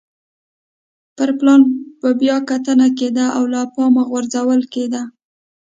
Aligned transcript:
پر 1.15 1.29
پلان 1.39 1.61
به 2.01 2.09
بیا 2.19 2.37
کتنه 2.49 2.87
کېده 2.97 3.25
او 3.37 3.43
له 3.53 3.61
پامه 3.75 4.03
غورځول 4.09 4.61
کېده. 4.73 5.03